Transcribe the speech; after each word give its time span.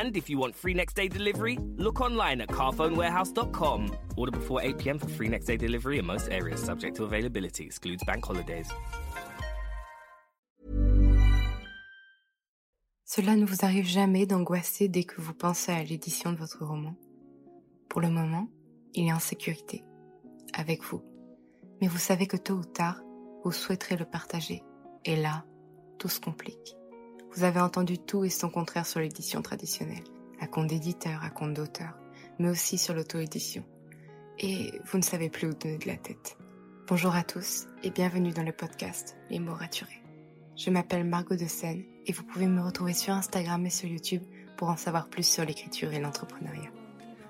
And 0.00 0.16
if 0.16 0.30
you 0.30 0.38
want 0.38 0.56
free 0.56 0.72
next 0.72 0.96
day 0.96 1.08
delivery, 1.08 1.58
look 1.76 2.00
online 2.00 2.40
at 2.40 2.48
carphonewarehouse.com. 2.48 3.90
Order 4.16 4.32
before 4.32 4.62
8 4.62 4.78
pm 4.78 4.98
for 4.98 5.08
free 5.08 5.28
next 5.28 5.44
day 5.46 5.58
delivery 5.58 5.98
in 5.98 6.06
most 6.06 6.30
areas, 6.30 6.62
subject 6.62 6.96
to 6.96 7.04
availability, 7.04 7.64
excludes 7.64 8.02
bank 8.06 8.24
holidays. 8.24 8.68
Cela 13.04 13.36
ne 13.36 13.44
vous 13.44 13.62
arrive 13.62 13.86
jamais 13.86 14.24
d'angoisser 14.24 14.88
dès 14.88 15.04
que 15.04 15.20
vous 15.20 15.34
pensez 15.34 15.72
à 15.72 15.82
l'édition 15.82 16.32
de 16.32 16.38
votre 16.38 16.64
roman. 16.64 16.94
Pour 17.90 18.00
le 18.00 18.08
moment, 18.08 18.48
il 18.94 19.08
est 19.08 19.12
en 19.12 19.18
sécurité, 19.18 19.84
avec 20.54 20.82
vous. 20.82 21.02
Mais 21.82 21.88
vous 21.88 21.98
savez 21.98 22.26
que 22.26 22.38
tôt 22.38 22.54
ou 22.54 22.64
tard, 22.64 23.02
vous 23.44 23.52
souhaiterez 23.52 23.96
le 23.96 24.06
partager. 24.06 24.62
Et 25.04 25.16
là, 25.16 25.44
tout 25.98 26.08
se 26.08 26.20
complique. 26.20 26.76
Vous 27.32 27.44
avez 27.44 27.60
entendu 27.60 27.96
tout 27.96 28.24
et 28.24 28.28
son 28.28 28.50
contraire 28.50 28.86
sur 28.86 28.98
l'édition 28.98 29.40
traditionnelle, 29.40 30.02
à 30.40 30.48
compte 30.48 30.66
d'éditeur, 30.66 31.22
à 31.22 31.30
compte 31.30 31.54
d'auteur, 31.54 31.96
mais 32.40 32.48
aussi 32.48 32.76
sur 32.76 32.92
l'auto-édition. 32.92 33.64
Et 34.40 34.72
vous 34.86 34.98
ne 34.98 35.02
savez 35.02 35.30
plus 35.30 35.46
où 35.46 35.54
donner 35.54 35.78
de 35.78 35.86
la 35.86 35.96
tête. 35.96 36.36
Bonjour 36.88 37.14
à 37.14 37.22
tous 37.22 37.66
et 37.84 37.90
bienvenue 37.90 38.32
dans 38.32 38.42
le 38.42 38.50
podcast 38.50 39.16
Les 39.30 39.38
mots 39.38 39.54
raturés. 39.54 40.02
Je 40.56 40.70
m'appelle 40.70 41.04
Margot 41.04 41.36
de 41.36 41.46
Seine 41.46 41.84
et 42.04 42.12
vous 42.12 42.24
pouvez 42.24 42.48
me 42.48 42.62
retrouver 42.62 42.94
sur 42.94 43.14
Instagram 43.14 43.64
et 43.64 43.70
sur 43.70 43.88
YouTube 43.88 44.24
pour 44.56 44.68
en 44.68 44.76
savoir 44.76 45.08
plus 45.08 45.22
sur 45.22 45.44
l'écriture 45.44 45.92
et 45.92 46.00
l'entrepreneuriat. 46.00 46.70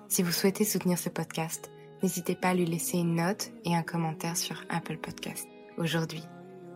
Si 0.08 0.22
vous 0.22 0.32
souhaitez 0.32 0.64
soutenir 0.64 0.98
ce 0.98 1.10
podcast, 1.10 1.70
n'hésitez 2.02 2.36
pas 2.36 2.48
à 2.48 2.54
lui 2.54 2.64
laisser 2.64 2.96
une 2.96 3.16
note 3.16 3.52
et 3.66 3.76
un 3.76 3.82
commentaire 3.82 4.38
sur 4.38 4.64
Apple 4.70 4.96
Podcast. 4.96 5.46
Aujourd'hui, 5.76 6.24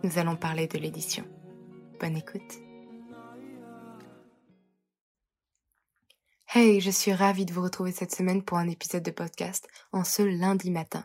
nous 0.02 0.18
allons 0.18 0.36
parler 0.36 0.66
de 0.66 0.78
l'édition. 0.78 1.24
Bonne 1.98 2.18
écoute. 2.18 2.60
Hey, 6.56 6.80
je 6.80 6.90
suis 6.92 7.12
ravie 7.12 7.46
de 7.46 7.52
vous 7.52 7.64
retrouver 7.64 7.90
cette 7.90 8.14
semaine 8.14 8.44
pour 8.44 8.58
un 8.58 8.68
épisode 8.68 9.02
de 9.02 9.10
podcast 9.10 9.66
en 9.90 10.04
ce 10.04 10.22
lundi 10.22 10.70
matin. 10.70 11.04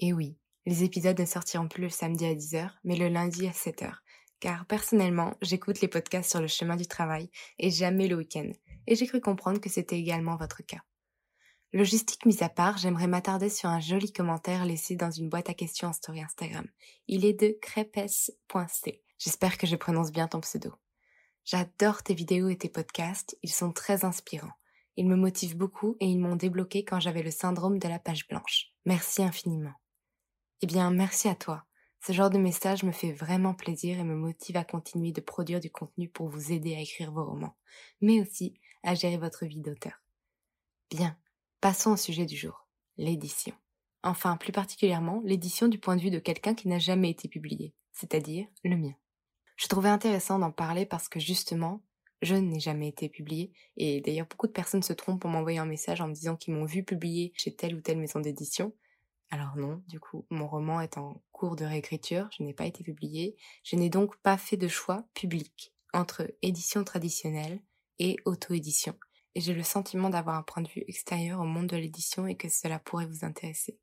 Et 0.00 0.12
oui, 0.12 0.36
les 0.66 0.82
épisodes 0.82 1.20
ne 1.20 1.24
sortiront 1.24 1.68
plus 1.68 1.84
le 1.84 1.88
samedi 1.88 2.26
à 2.26 2.34
10h, 2.34 2.68
mais 2.82 2.96
le 2.96 3.06
lundi 3.06 3.46
à 3.46 3.52
7h. 3.52 3.92
Car 4.40 4.66
personnellement, 4.66 5.36
j'écoute 5.40 5.80
les 5.80 5.86
podcasts 5.86 6.30
sur 6.30 6.40
le 6.40 6.48
chemin 6.48 6.74
du 6.74 6.88
travail 6.88 7.30
et 7.60 7.70
jamais 7.70 8.08
le 8.08 8.16
week-end. 8.16 8.50
Et 8.88 8.96
j'ai 8.96 9.06
cru 9.06 9.20
comprendre 9.20 9.60
que 9.60 9.70
c'était 9.70 10.00
également 10.00 10.34
votre 10.34 10.64
cas. 10.64 10.82
Logistique 11.72 12.26
mise 12.26 12.42
à 12.42 12.48
part, 12.48 12.78
j'aimerais 12.78 13.06
m'attarder 13.06 13.50
sur 13.50 13.68
un 13.68 13.78
joli 13.78 14.12
commentaire 14.12 14.64
laissé 14.64 14.96
dans 14.96 15.12
une 15.12 15.28
boîte 15.28 15.48
à 15.48 15.54
questions 15.54 15.86
en 15.86 15.92
story 15.92 16.22
Instagram. 16.22 16.66
Il 17.06 17.24
est 17.24 17.40
de 17.40 17.56
crépes.c. 17.62 19.02
J'espère 19.16 19.58
que 19.58 19.68
je 19.68 19.76
prononce 19.76 20.10
bien 20.10 20.26
ton 20.26 20.40
pseudo. 20.40 20.72
J'adore 21.44 22.02
tes 22.02 22.14
vidéos 22.14 22.48
et 22.48 22.58
tes 22.58 22.68
podcasts, 22.68 23.38
ils 23.44 23.52
sont 23.52 23.70
très 23.70 24.04
inspirants. 24.04 24.50
Ils 24.98 25.06
me 25.06 25.14
motivent 25.14 25.56
beaucoup 25.56 25.96
et 26.00 26.06
ils 26.06 26.18
m'ont 26.18 26.34
débloqué 26.34 26.84
quand 26.84 26.98
j'avais 26.98 27.22
le 27.22 27.30
syndrome 27.30 27.78
de 27.78 27.86
la 27.86 28.00
page 28.00 28.26
blanche. 28.26 28.72
Merci 28.84 29.22
infiniment. 29.22 29.74
Eh 30.60 30.66
bien, 30.66 30.90
merci 30.90 31.28
à 31.28 31.36
toi. 31.36 31.64
Ce 32.04 32.12
genre 32.12 32.30
de 32.30 32.38
message 32.38 32.82
me 32.82 32.90
fait 32.90 33.12
vraiment 33.12 33.54
plaisir 33.54 33.96
et 34.00 34.02
me 34.02 34.16
motive 34.16 34.56
à 34.56 34.64
continuer 34.64 35.12
de 35.12 35.20
produire 35.20 35.60
du 35.60 35.70
contenu 35.70 36.08
pour 36.08 36.28
vous 36.28 36.50
aider 36.50 36.74
à 36.74 36.80
écrire 36.80 37.12
vos 37.12 37.24
romans, 37.24 37.54
mais 38.00 38.20
aussi 38.20 38.54
à 38.82 38.96
gérer 38.96 39.18
votre 39.18 39.46
vie 39.46 39.60
d'auteur. 39.60 40.02
Bien, 40.90 41.16
passons 41.60 41.92
au 41.92 41.96
sujet 41.96 42.26
du 42.26 42.36
jour, 42.36 42.66
l'édition. 42.96 43.54
Enfin, 44.02 44.36
plus 44.36 44.52
particulièrement, 44.52 45.22
l'édition 45.24 45.68
du 45.68 45.78
point 45.78 45.94
de 45.94 46.02
vue 46.02 46.10
de 46.10 46.18
quelqu'un 46.18 46.56
qui 46.56 46.66
n'a 46.66 46.80
jamais 46.80 47.10
été 47.10 47.28
publié, 47.28 47.72
c'est-à-dire 47.92 48.48
le 48.64 48.76
mien. 48.76 48.96
Je 49.54 49.68
trouvais 49.68 49.90
intéressant 49.90 50.40
d'en 50.40 50.50
parler 50.50 50.86
parce 50.86 51.08
que 51.08 51.20
justement, 51.20 51.84
je 52.22 52.34
n'ai 52.34 52.60
jamais 52.60 52.88
été 52.88 53.08
publié. 53.08 53.52
Et 53.76 54.00
d'ailleurs, 54.00 54.26
beaucoup 54.26 54.46
de 54.46 54.52
personnes 54.52 54.82
se 54.82 54.92
trompent 54.92 55.20
pour 55.20 55.30
m'envoyer 55.30 55.58
un 55.58 55.66
message 55.66 56.00
en 56.00 56.08
me 56.08 56.14
disant 56.14 56.36
qu'ils 56.36 56.54
m'ont 56.54 56.64
vu 56.64 56.82
publier 56.82 57.32
chez 57.36 57.54
telle 57.54 57.74
ou 57.74 57.80
telle 57.80 57.98
maison 57.98 58.20
d'édition. 58.20 58.74
Alors 59.30 59.56
non, 59.56 59.82
du 59.88 60.00
coup, 60.00 60.26
mon 60.30 60.48
roman 60.48 60.80
est 60.80 60.96
en 60.96 61.22
cours 61.32 61.54
de 61.54 61.64
réécriture, 61.64 62.28
je 62.36 62.42
n'ai 62.42 62.54
pas 62.54 62.66
été 62.66 62.82
publié. 62.82 63.36
Je 63.62 63.76
n'ai 63.76 63.90
donc 63.90 64.16
pas 64.22 64.38
fait 64.38 64.56
de 64.56 64.68
choix 64.68 65.06
public 65.14 65.74
entre 65.92 66.32
édition 66.42 66.82
traditionnelle 66.84 67.60
et 67.98 68.16
auto-édition. 68.24 68.94
Et 69.34 69.40
j'ai 69.40 69.54
le 69.54 69.62
sentiment 69.62 70.10
d'avoir 70.10 70.36
un 70.36 70.42
point 70.42 70.62
de 70.62 70.68
vue 70.68 70.84
extérieur 70.88 71.40
au 71.40 71.44
monde 71.44 71.66
de 71.66 71.76
l'édition 71.76 72.26
et 72.26 72.36
que 72.36 72.48
cela 72.48 72.78
pourrait 72.78 73.06
vous 73.06 73.24
intéresser. 73.24 73.78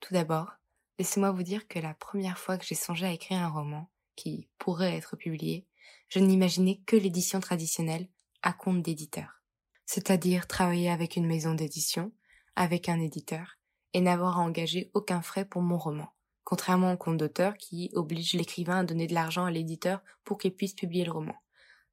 Tout 0.00 0.12
d'abord, 0.14 0.52
laissez-moi 0.98 1.30
vous 1.30 1.42
dire 1.42 1.66
que 1.66 1.78
la 1.78 1.94
première 1.94 2.38
fois 2.38 2.58
que 2.58 2.64
j'ai 2.64 2.74
songé 2.74 3.06
à 3.06 3.12
écrire 3.12 3.38
un 3.38 3.48
roman, 3.48 3.90
qui 4.14 4.48
pourrait 4.58 4.94
être 4.94 5.16
publié, 5.16 5.66
je 6.08 6.18
n'imaginais 6.18 6.80
que 6.86 6.96
l'édition 6.96 7.40
traditionnelle 7.40 8.08
à 8.42 8.52
compte 8.52 8.82
d'éditeur. 8.82 9.42
C'est-à-dire 9.86 10.46
travailler 10.46 10.90
avec 10.90 11.16
une 11.16 11.26
maison 11.26 11.54
d'édition, 11.54 12.12
avec 12.56 12.88
un 12.88 13.00
éditeur, 13.00 13.58
et 13.94 14.00
n'avoir 14.00 14.38
à 14.38 14.42
engager 14.42 14.90
aucun 14.94 15.22
frais 15.22 15.44
pour 15.44 15.62
mon 15.62 15.78
roman, 15.78 16.08
contrairement 16.44 16.92
au 16.92 16.96
compte 16.96 17.18
d'auteur 17.18 17.54
qui 17.56 17.90
oblige 17.94 18.34
l'écrivain 18.34 18.80
à 18.80 18.84
donner 18.84 19.06
de 19.06 19.14
l'argent 19.14 19.44
à 19.44 19.50
l'éditeur 19.50 20.00
pour 20.24 20.38
qu'il 20.38 20.54
puisse 20.54 20.74
publier 20.74 21.04
le 21.04 21.12
roman. 21.12 21.34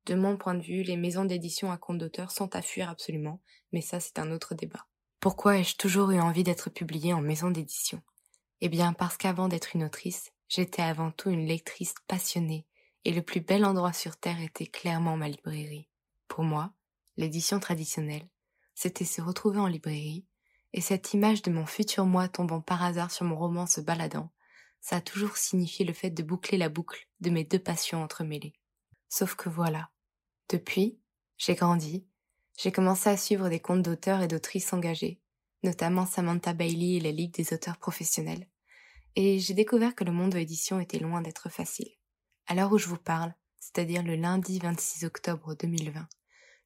De 0.06 0.16
mon 0.16 0.38
point 0.38 0.56
de 0.56 0.64
vue, 0.64 0.82
les 0.84 0.98
maisons 0.98 1.26
d'édition 1.26 1.72
à 1.72 1.78
compte 1.78 1.98
d'auteur 1.98 2.32
sont 2.32 2.56
à 2.56 2.62
fuir 2.62 2.90
absolument, 2.90 3.42
mais 3.72 3.82
ça 3.82 4.00
c'est 4.00 4.20
un 4.20 4.32
autre 4.32 4.56
débat. 4.56 4.88
Pourquoi 5.20 5.58
ai-je 5.58 5.76
toujours 5.76 6.12
eu 6.12 6.20
envie 6.20 6.44
d'être 6.44 6.70
publiée 6.70 7.14
en 7.14 7.22
maison 7.22 7.52
d'édition? 7.52 8.02
Eh 8.62 8.70
bien 8.70 8.94
parce 8.94 9.18
qu'avant 9.18 9.48
d'être 9.48 9.76
une 9.76 9.84
autrice, 9.84 10.32
j'étais 10.48 10.82
avant 10.82 11.12
tout 11.12 11.30
une 11.30 11.46
lectrice 11.46 11.94
passionnée 12.08 12.66
et 13.10 13.12
le 13.12 13.24
plus 13.24 13.42
bel 13.42 13.66
endroit 13.66 13.92
sur 13.92 14.18
Terre 14.18 14.40
était 14.40 14.68
clairement 14.68 15.18
ma 15.18 15.28
librairie. 15.28 15.90
Pour 16.28 16.44
moi, 16.44 16.76
l'édition 17.18 17.60
traditionnelle, 17.60 18.30
c'était 18.76 19.04
se 19.04 19.20
retrouver 19.20 19.58
en 19.58 19.66
librairie, 19.66 20.28
et 20.74 20.82
cette 20.82 21.16
image 21.16 21.42
de 21.42 21.50
mon 21.50 21.66
futur 21.66 22.06
moi 22.06 22.28
tombant 22.28 22.62
par 22.62 22.84
hasard 22.84 23.10
sur 23.10 23.26
mon 23.26 23.36
roman 23.36 23.66
se 23.66 23.82
baladant, 23.82 24.30
ça 24.80 24.98
a 24.98 25.02
toujours 25.02 25.38
signifié 25.38 25.86
le 25.86 25.94
fait 25.94 26.12
de 26.12 26.22
boucler 26.22 26.60
la 26.60 26.70
boucle 26.70 27.08
de 27.20 27.32
mes 27.32 27.44
deux 27.44 27.58
passions 27.58 28.04
entremêlées. 28.04 28.54
Sauf 29.10 29.34
que 29.34 29.50
voilà. 29.50 29.90
Depuis, 30.48 31.00
j'ai 31.40 31.56
grandi, 31.56 32.06
j'ai 32.60 32.72
commencé 32.72 33.10
à 33.10 33.18
suivre 33.18 33.50
des 33.50 33.60
comptes 33.60 33.82
d'auteurs 33.82 34.22
et 34.22 34.28
d'autrices 34.28 34.72
engagés, 34.72 35.20
notamment 35.64 36.06
Samantha 36.06 36.54
Bailey 36.54 36.98
et 36.98 37.00
la 37.00 37.12
Ligue 37.12 37.34
des 37.34 37.56
auteurs 37.56 37.78
professionnels, 37.78 38.48
et 39.16 39.40
j'ai 39.40 39.56
découvert 39.56 39.96
que 39.96 40.04
le 40.04 40.12
monde 40.12 40.34
de 40.34 40.38
l'édition 40.38 40.80
était 40.80 41.00
loin 41.00 41.24
d'être 41.24 41.50
facile. 41.50 41.90
À 42.52 42.56
l'heure 42.56 42.72
où 42.72 42.80
je 42.80 42.88
vous 42.88 42.98
parle, 42.98 43.36
c'est-à-dire 43.60 44.02
le 44.02 44.16
lundi 44.16 44.58
26 44.58 45.06
octobre 45.06 45.54
2020, 45.54 46.08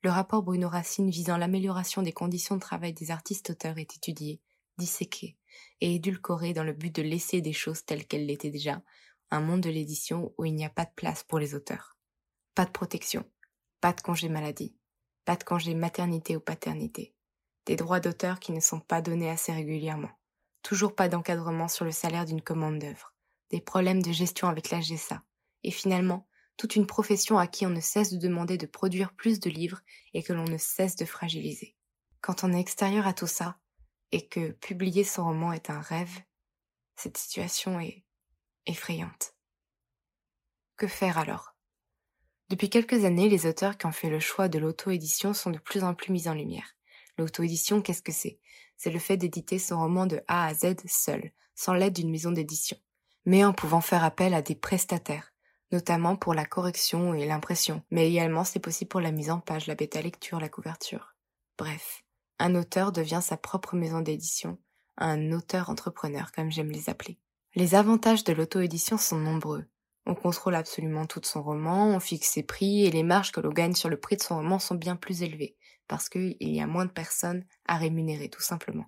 le 0.04 0.10
rapport 0.10 0.42
Bruno 0.42 0.70
Racine 0.70 1.10
visant 1.10 1.36
l'amélioration 1.36 2.02
des 2.02 2.14
conditions 2.14 2.56
de 2.56 2.62
travail 2.62 2.94
des 2.94 3.12
artistes-auteurs 3.12 3.78
est 3.78 3.98
étudié, 3.98 4.40
disséqué 4.78 5.36
et 5.82 5.96
édulcoré 5.96 6.54
dans 6.54 6.64
le 6.64 6.72
but 6.72 6.96
de 6.96 7.02
laisser 7.02 7.42
des 7.42 7.52
choses 7.52 7.84
telles 7.84 8.08
qu'elles 8.08 8.28
l'étaient 8.28 8.50
déjà, 8.50 8.82
un 9.30 9.42
monde 9.42 9.60
de 9.60 9.70
l'édition 9.70 10.34
où 10.38 10.46
il 10.46 10.56
n'y 10.56 10.64
a 10.64 10.70
pas 10.70 10.86
de 10.86 10.94
place 10.96 11.26
pour 11.26 11.38
les 11.38 11.54
auteurs. 11.54 11.98
Pas 12.56 12.64
de 12.64 12.72
protection, 12.72 13.30
pas 13.82 13.92
de 13.92 14.00
congé 14.00 14.30
maladie, 14.30 14.78
pas 15.26 15.36
de 15.36 15.44
congé 15.44 15.76
maternité 15.76 16.38
ou 16.38 16.40
paternité, 16.40 17.14
des 17.66 17.76
droits 17.76 18.00
d'auteur 18.00 18.40
qui 18.40 18.54
ne 18.54 18.62
sont 18.62 18.80
pas 18.80 19.02
donnés 19.02 19.30
assez 19.30 19.52
régulièrement, 19.52 20.12
toujours 20.62 20.96
pas 20.96 21.10
d'encadrement 21.10 21.68
sur 21.68 21.84
le 21.84 21.92
salaire 21.92 22.24
d'une 22.24 22.42
commande 22.42 22.80
d'œuvre, 22.80 23.14
des 23.50 23.60
problèmes 23.60 24.02
de 24.02 24.14
gestion 24.14 24.48
avec 24.48 24.70
la 24.70 24.80
GESA, 24.80 25.22
et 25.64 25.72
finalement 25.72 26.28
toute 26.58 26.76
une 26.76 26.88
profession 26.88 27.38
à 27.38 27.48
qui 27.48 27.66
on 27.66 27.72
ne 27.72 27.80
cesse 27.80 28.12
de 28.12 28.18
demander 28.18 28.58
de 28.58 28.66
produire 28.66 29.14
plus 29.14 29.40
de 29.40 29.50
livres 29.50 29.82
et 30.14 30.22
que 30.24 30.34
l'on 30.34 30.46
ne 30.46 30.58
cesse 30.58 30.96
de 30.96 31.06
fragiliser. 31.06 31.76
Quand 32.22 32.44
on 32.44 32.54
est 32.54 32.60
extérieur 32.60 33.08
à 33.08 33.14
tout 33.14 33.28
ça, 33.28 33.58
et 34.14 34.28
que 34.28 34.52
publier 34.52 35.04
son 35.04 35.24
roman 35.24 35.52
est 35.52 35.72
un 35.72 35.82
rêve, 35.82 36.22
cette 36.96 37.18
situation 37.18 37.80
est 37.80 38.04
effrayante. 38.68 39.34
Que 40.78 40.88
faire 40.88 41.18
alors? 41.18 41.56
Depuis 42.50 42.70
quelques 42.70 43.06
années, 43.06 43.28
les 43.28 43.48
auteurs 43.48 43.76
qui 43.76 43.88
ont 43.88 43.92
fait 43.92 44.12
le 44.12 44.20
choix 44.20 44.50
de 44.50 44.60
l'auto-édition 44.60 45.34
sont 45.34 45.50
de 45.50 45.58
plus 45.58 45.84
en 45.84 45.96
plus 45.96 46.12
mis 46.12 46.28
en 46.28 46.36
lumière. 46.36 46.76
L'auto-édition, 47.18 47.82
qu'est-ce 47.82 48.04
que 48.04 48.12
c'est? 48.12 48.40
C'est 48.78 48.92
le 48.92 49.00
fait 49.00 49.18
d'éditer 49.18 49.58
son 49.58 49.80
roman 49.80 50.06
de 50.06 50.22
A 50.28 50.46
à 50.46 50.54
Z 50.54 50.76
seul, 50.86 51.32
sans 51.56 51.74
l'aide 51.74 51.94
d'une 51.94 52.12
maison 52.12 52.32
d'édition, 52.32 52.78
mais 53.26 53.44
en 53.44 53.54
pouvant 53.54 53.82
faire 53.82 54.04
appel 54.04 54.36
à 54.36 54.44
des 54.44 54.56
prestataires, 54.56 55.33
notamment 55.74 56.16
pour 56.16 56.36
la 56.36 56.46
correction 56.46 57.16
et 57.16 57.26
l'impression, 57.26 57.82
mais 57.90 58.08
également 58.08 58.44
c'est 58.44 58.60
possible 58.60 58.90
pour 58.90 59.02
la 59.02 59.12
mise 59.12 59.32
en 59.32 59.40
page, 59.40 59.68
la 59.68 59.76
bêta 59.76 60.02
lecture, 60.02 60.40
la 60.40 60.48
couverture. 60.48 61.16
Bref, 61.58 62.04
un 62.40 62.54
auteur 62.56 62.92
devient 62.92 63.22
sa 63.22 63.38
propre 63.38 63.76
maison 63.76 64.00
d'édition, 64.00 64.60
un 64.98 65.32
auteur-entrepreneur 65.32 66.32
comme 66.32 66.52
j'aime 66.52 66.70
les 66.70 66.90
appeler. 66.90 67.20
Les 67.56 67.74
avantages 67.74 68.24
de 68.24 68.34
l'auto-édition 68.34 68.98
sont 68.98 69.18
nombreux. 69.18 69.66
On 70.06 70.14
contrôle 70.14 70.56
absolument 70.56 71.08
tout 71.08 71.22
son 71.24 71.42
roman, 71.42 71.88
on 71.88 72.00
fixe 72.00 72.30
ses 72.30 72.44
prix 72.44 72.86
et 72.86 72.92
les 72.92 73.04
marges 73.04 73.32
que 73.32 73.42
l'on 73.42 73.52
gagne 73.52 73.74
sur 73.74 73.90
le 73.90 74.00
prix 74.00 74.18
de 74.18 74.22
son 74.22 74.38
roman 74.38 74.60
sont 74.60 74.76
bien 74.76 74.96
plus 74.96 75.24
élevées, 75.24 75.58
parce 75.88 76.08
qu'il 76.08 76.36
y 76.40 76.62
a 76.62 76.68
moins 76.68 76.86
de 76.86 76.92
personnes 76.92 77.46
à 77.66 77.78
rémunérer 77.78 78.30
tout 78.30 78.42
simplement. 78.42 78.86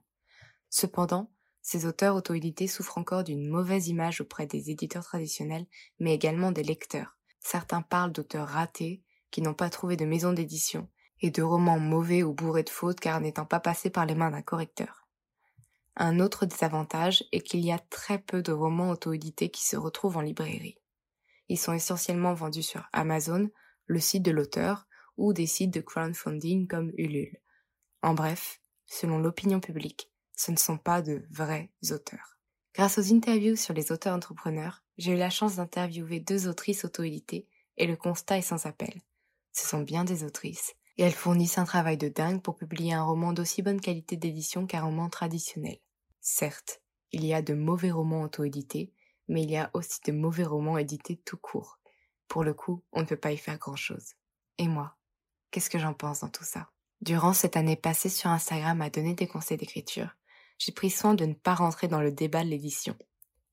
Cependant, 0.70 1.32
ces 1.66 1.88
auteurs 1.88 2.16
auto-édités 2.16 2.68
souffrent 2.68 3.00
encore 3.00 3.24
d'une 3.24 3.50
mauvaise 3.50 3.88
image 3.88 4.22
auprès 4.22 4.46
des 4.46 4.70
éditeurs 4.70 5.04
traditionnels, 5.04 5.66
mais 6.00 6.14
également 6.14 6.52
des 6.52 6.62
lecteurs. 6.62 7.18
Certains 7.40 7.82
parlent 7.82 8.12
d'auteurs 8.12 8.50
ratés, 8.50 9.02
qui 9.32 9.42
n'ont 9.42 9.56
pas 9.56 9.72
trouvé 9.72 9.98
de 9.98 10.06
maison 10.06 10.32
d'édition, 10.32 10.88
et 11.22 11.32
de 11.32 11.42
romans 11.42 11.80
mauvais 11.80 12.22
ou 12.22 12.34
bourrés 12.34 12.62
de 12.62 12.70
fautes 12.70 13.00
car 13.00 13.20
n'étant 13.20 13.48
pas 13.48 13.60
passés 13.60 13.90
par 13.90 14.06
les 14.06 14.14
mains 14.14 14.30
d'un 14.30 14.44
correcteur. 14.44 15.08
Un 15.96 16.20
autre 16.20 16.46
désavantage 16.46 17.24
est 17.32 17.42
qu'il 17.42 17.66
y 17.66 17.72
a 17.72 17.80
très 17.80 18.20
peu 18.20 18.44
de 18.44 18.52
romans 18.52 18.92
auto-édités 18.92 19.50
qui 19.50 19.66
se 19.66 19.76
retrouvent 19.76 20.18
en 20.18 20.22
librairie. 20.22 20.78
Ils 21.50 21.58
sont 21.58 21.74
essentiellement 21.74 22.36
vendus 22.36 22.62
sur 22.62 22.88
Amazon, 22.94 23.50
le 23.88 24.00
site 24.00 24.24
de 24.24 24.32
l'auteur, 24.32 24.86
ou 25.18 25.34
des 25.34 25.48
sites 25.48 25.74
de 25.74 25.82
crowdfunding 25.82 26.68
comme 26.68 26.92
Ulule. 26.96 27.40
En 28.04 28.14
bref, 28.14 28.62
selon 28.86 29.18
l'opinion 29.18 29.60
publique, 29.60 30.12
ce 30.36 30.52
ne 30.52 30.58
sont 30.58 30.78
pas 30.78 31.02
de 31.02 31.26
vrais 31.30 31.72
auteurs. 31.92 32.38
Grâce 32.74 32.98
aux 32.98 33.14
interviews 33.14 33.56
sur 33.56 33.74
les 33.74 33.92
auteurs 33.92 34.16
entrepreneurs, 34.16 34.84
j'ai 34.98 35.14
eu 35.14 35.18
la 35.18 35.30
chance 35.30 35.56
d'interviewer 35.56 36.20
deux 36.20 36.48
autrices 36.48 36.86
auto-éditées 36.86 37.48
et 37.78 37.88
le 37.88 37.96
constat 37.96 38.38
est 38.38 38.42
sans 38.42 38.66
appel. 38.66 39.02
Ce 39.52 39.66
sont 39.68 39.82
bien 39.82 40.04
des 40.04 40.24
autrices, 40.24 40.76
et 40.98 41.04
elles 41.04 41.14
fournissent 41.14 41.58
un 41.58 41.66
travail 41.66 41.98
de 41.98 42.10
dingue 42.10 42.42
pour 42.42 42.56
publier 42.56 42.94
un 42.94 43.04
roman 43.04 43.34
d'aussi 43.34 43.62
bonne 43.62 43.82
qualité 43.82 44.18
d'édition 44.18 44.68
qu'un 44.68 44.84
roman 44.84 45.10
traditionnel. 45.10 45.78
Certes, 46.22 46.82
il 47.12 47.26
y 47.26 47.34
a 47.34 47.42
de 47.42 47.54
mauvais 47.54 47.92
romans 47.92 48.24
auto-édités, 48.24 48.94
mais 49.28 49.44
il 49.44 49.52
y 49.52 49.58
a 49.58 49.70
aussi 49.74 50.00
de 50.06 50.12
mauvais 50.12 50.44
romans 50.44 50.78
édités 50.78 51.18
tout 51.18 51.38
court. 51.38 51.80
Pour 52.28 52.44
le 52.44 52.54
coup, 52.54 52.84
on 52.92 53.02
ne 53.02 53.06
peut 53.06 53.18
pas 53.18 53.32
y 53.32 53.38
faire 53.38 53.58
grand-chose. 53.58 54.14
Et 54.58 54.68
moi, 54.68 54.98
qu'est-ce 55.52 55.70
que 55.70 55.80
j'en 55.80 55.94
pense 55.94 56.22
dans 56.22 56.30
tout 56.30 56.44
ça? 56.44 56.70
Durant 57.02 57.34
cette 57.34 57.58
année 57.58 57.76
passée 57.76 58.10
sur 58.10 58.30
Instagram 58.30 58.82
à 58.82 58.90
donner 58.90 59.14
des 59.14 59.28
conseils 59.28 59.58
d'écriture, 59.58 60.16
j'ai 60.57 60.72
pris 60.72 60.90
soin 60.90 61.13
de 61.13 61.25
ne 61.25 61.34
pas 61.34 61.54
rentrer 61.54 61.88
dans 61.88 62.02
le 62.02 62.12
débat 62.12 62.44
de 62.44 62.50
l'édition. 62.50 62.96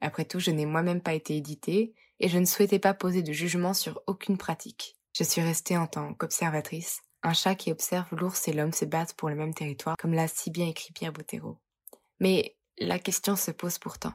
Après 0.00 0.24
tout, 0.24 0.40
je 0.40 0.50
n'ai 0.50 0.66
moi-même 0.66 1.00
pas 1.00 1.14
été 1.14 1.36
éditée 1.36 1.94
et 2.20 2.28
je 2.28 2.38
ne 2.38 2.44
souhaitais 2.44 2.78
pas 2.78 2.94
poser 2.94 3.22
de 3.22 3.32
jugement 3.32 3.74
sur 3.74 4.02
aucune 4.06 4.38
pratique. 4.38 4.96
Je 5.12 5.24
suis 5.24 5.42
restée 5.42 5.76
en 5.76 5.86
tant 5.86 6.14
qu'observatrice, 6.14 7.02
un 7.22 7.34
chat 7.34 7.54
qui 7.54 7.70
observe 7.70 8.08
l'ours 8.12 8.48
et 8.48 8.52
l'homme 8.52 8.72
se 8.72 8.84
battre 8.84 9.14
pour 9.14 9.28
le 9.28 9.36
même 9.36 9.54
territoire, 9.54 9.96
comme 9.96 10.14
l'a 10.14 10.28
si 10.28 10.50
bien 10.50 10.66
écrit 10.66 10.92
Pierre 10.92 11.12
Bottero. 11.12 11.58
Mais 12.20 12.56
la 12.78 12.98
question 12.98 13.36
se 13.36 13.50
pose 13.50 13.78
pourtant. 13.78 14.14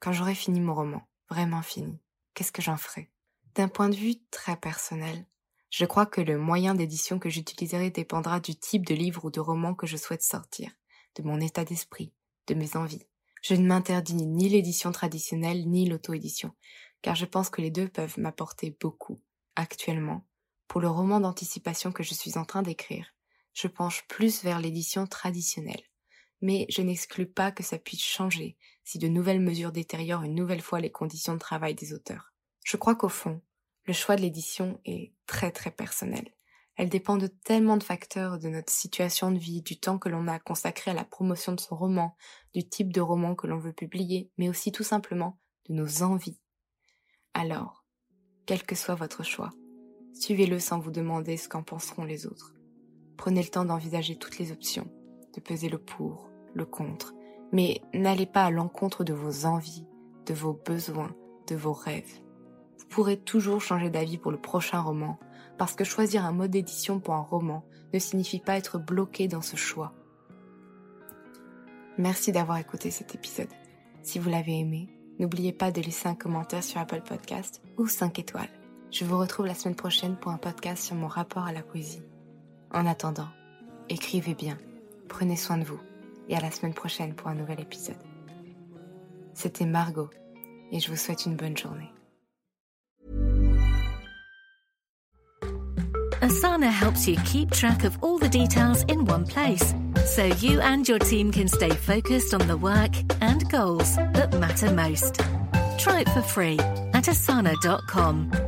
Quand 0.00 0.12
j'aurai 0.12 0.34
fini 0.34 0.60
mon 0.60 0.74
roman, 0.74 1.08
vraiment 1.30 1.62
fini, 1.62 1.98
qu'est-ce 2.34 2.52
que 2.52 2.62
j'en 2.62 2.76
ferai? 2.76 3.10
D'un 3.54 3.68
point 3.68 3.88
de 3.88 3.96
vue 3.96 4.16
très 4.30 4.56
personnel, 4.56 5.26
je 5.70 5.84
crois 5.84 6.06
que 6.06 6.20
le 6.20 6.38
moyen 6.38 6.74
d'édition 6.74 7.18
que 7.18 7.28
j'utiliserai 7.28 7.90
dépendra 7.90 8.40
du 8.40 8.54
type 8.54 8.86
de 8.86 8.94
livre 8.94 9.24
ou 9.24 9.30
de 9.30 9.40
roman 9.40 9.74
que 9.74 9.86
je 9.86 9.96
souhaite 9.96 10.22
sortir, 10.22 10.70
de 11.18 11.22
mon 11.22 11.40
état 11.40 11.64
d'esprit, 11.64 12.12
de 12.46 12.54
mes 12.54 12.76
envies. 12.76 13.06
Je 13.42 13.54
ne 13.54 13.66
m'interdis 13.66 14.14
ni 14.14 14.48
l'édition 14.48 14.92
traditionnelle 14.92 15.68
ni 15.68 15.88
l'auto-édition, 15.88 16.54
car 17.02 17.14
je 17.14 17.26
pense 17.26 17.50
que 17.50 17.60
les 17.60 17.70
deux 17.70 17.88
peuvent 17.88 18.18
m'apporter 18.18 18.76
beaucoup. 18.80 19.20
Actuellement, 19.56 20.26
pour 20.66 20.80
le 20.80 20.88
roman 20.88 21.20
d'anticipation 21.20 21.92
que 21.92 22.02
je 22.02 22.14
suis 22.14 22.38
en 22.38 22.44
train 22.44 22.62
d'écrire, 22.62 23.14
je 23.54 23.68
penche 23.68 24.06
plus 24.06 24.44
vers 24.44 24.60
l'édition 24.60 25.06
traditionnelle. 25.06 25.82
Mais 26.40 26.66
je 26.68 26.82
n'exclus 26.82 27.26
pas 27.26 27.50
que 27.50 27.64
ça 27.64 27.78
puisse 27.78 28.04
changer 28.04 28.56
si 28.84 28.98
de 28.98 29.08
nouvelles 29.08 29.40
mesures 29.40 29.72
détériorent 29.72 30.22
une 30.22 30.36
nouvelle 30.36 30.62
fois 30.62 30.80
les 30.80 30.92
conditions 30.92 31.34
de 31.34 31.40
travail 31.40 31.74
des 31.74 31.92
auteurs. 31.92 32.32
Je 32.64 32.76
crois 32.76 32.94
qu'au 32.94 33.08
fond, 33.08 33.42
le 33.86 33.92
choix 33.92 34.16
de 34.16 34.22
l'édition 34.22 34.80
est 34.84 35.12
très 35.26 35.50
très 35.50 35.70
personnel. 35.70 36.32
Elle 36.78 36.88
dépend 36.88 37.16
de 37.16 37.26
tellement 37.26 37.76
de 37.76 37.82
facteurs, 37.82 38.38
de 38.38 38.48
notre 38.48 38.72
situation 38.72 39.30
de 39.30 39.38
vie, 39.38 39.62
du 39.62 39.78
temps 39.78 39.98
que 39.98 40.08
l'on 40.08 40.28
a 40.28 40.38
consacré 40.38 40.92
à 40.92 40.94
la 40.94 41.04
promotion 41.04 41.52
de 41.52 41.60
son 41.60 41.76
roman, 41.76 42.16
du 42.54 42.66
type 42.66 42.92
de 42.92 43.00
roman 43.00 43.34
que 43.34 43.46
l'on 43.46 43.58
veut 43.58 43.72
publier, 43.72 44.30
mais 44.38 44.48
aussi 44.48 44.72
tout 44.72 44.84
simplement 44.84 45.38
de 45.68 45.74
nos 45.74 46.02
envies. 46.02 46.40
Alors, 47.34 47.84
quel 48.46 48.62
que 48.62 48.74
soit 48.74 48.94
votre 48.94 49.22
choix, 49.22 49.50
Suivez-le 50.18 50.58
sans 50.58 50.80
vous 50.80 50.90
demander 50.90 51.36
ce 51.36 51.48
qu'en 51.48 51.62
penseront 51.62 52.02
les 52.02 52.26
autres. 52.26 52.52
Prenez 53.16 53.40
le 53.40 53.50
temps 53.50 53.64
d'envisager 53.64 54.16
toutes 54.16 54.38
les 54.38 54.50
options, 54.50 54.90
de 55.32 55.40
peser 55.40 55.68
le 55.68 55.78
pour, 55.78 56.28
le 56.54 56.66
contre, 56.66 57.14
mais 57.52 57.80
n'allez 57.94 58.26
pas 58.26 58.46
à 58.46 58.50
l'encontre 58.50 59.04
de 59.04 59.12
vos 59.12 59.46
envies, 59.46 59.86
de 60.26 60.34
vos 60.34 60.54
besoins, 60.54 61.14
de 61.46 61.54
vos 61.54 61.72
rêves. 61.72 62.20
Vous 62.78 62.86
pourrez 62.86 63.16
toujours 63.16 63.60
changer 63.60 63.90
d'avis 63.90 64.18
pour 64.18 64.32
le 64.32 64.40
prochain 64.40 64.80
roman, 64.80 65.20
parce 65.58 65.74
que 65.74 65.84
choisir 65.84 66.24
un 66.24 66.32
mode 66.32 66.52
d'édition 66.52 67.00
pour 67.00 67.14
un 67.14 67.22
roman 67.22 67.64
ne 67.92 67.98
signifie 67.98 68.40
pas 68.40 68.56
être 68.56 68.78
bloqué 68.78 69.28
dans 69.28 69.42
ce 69.42 69.56
choix. 69.56 69.92
Merci 71.98 72.30
d'avoir 72.30 72.58
écouté 72.58 72.90
cet 72.90 73.14
épisode. 73.14 73.48
Si 74.02 74.18
vous 74.18 74.30
l'avez 74.30 74.60
aimé, 74.60 74.88
n'oubliez 75.18 75.52
pas 75.52 75.72
de 75.72 75.80
laisser 75.80 76.08
un 76.08 76.14
commentaire 76.14 76.62
sur 76.62 76.80
Apple 76.80 77.02
Podcast 77.02 77.60
ou 77.76 77.88
5 77.88 78.18
étoiles. 78.20 78.48
Je 78.90 79.04
vous 79.04 79.18
retrouve 79.18 79.46
la 79.46 79.54
semaine 79.54 79.74
prochaine 79.74 80.16
pour 80.16 80.30
un 80.30 80.38
podcast 80.38 80.84
sur 80.84 80.94
mon 80.94 81.08
rapport 81.08 81.44
à 81.44 81.52
la 81.52 81.62
poésie. 81.62 82.02
En 82.72 82.86
attendant, 82.86 83.28
écrivez 83.88 84.34
bien, 84.34 84.56
prenez 85.08 85.36
soin 85.36 85.58
de 85.58 85.64
vous 85.64 85.80
et 86.28 86.36
à 86.36 86.40
la 86.40 86.50
semaine 86.50 86.74
prochaine 86.74 87.14
pour 87.14 87.28
un 87.28 87.34
nouvel 87.34 87.60
épisode. 87.60 87.96
C'était 89.34 89.66
Margot 89.66 90.10
et 90.70 90.78
je 90.78 90.88
vous 90.88 90.96
souhaite 90.96 91.26
une 91.26 91.36
bonne 91.36 91.56
journée. 91.56 91.90
Asana 96.28 96.70
helps 96.70 97.08
you 97.08 97.16
keep 97.24 97.50
track 97.50 97.84
of 97.84 97.96
all 98.02 98.18
the 98.18 98.28
details 98.28 98.82
in 98.82 99.06
one 99.06 99.24
place 99.24 99.74
so 100.04 100.26
you 100.26 100.60
and 100.60 100.86
your 100.86 100.98
team 100.98 101.32
can 101.32 101.48
stay 101.48 101.70
focused 101.70 102.34
on 102.34 102.46
the 102.46 102.56
work 102.56 102.90
and 103.22 103.48
goals 103.48 103.96
that 103.96 104.38
matter 104.38 104.70
most. 104.70 105.22
Try 105.78 106.00
it 106.00 106.08
for 106.10 106.20
free 106.20 106.58
at 106.92 107.04
asana.com. 107.04 108.47